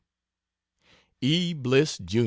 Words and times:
E. 1.21 1.53
BLISS, 1.53 1.99
Jr. 1.99 2.17